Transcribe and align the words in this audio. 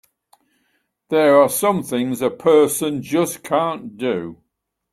There 1.09 1.39
are 1.39 1.47
some 1.47 1.83
things 1.83 2.23
a 2.23 2.31
person 2.31 3.03
just 3.03 3.43
can't 3.43 3.97
do! 3.97 4.41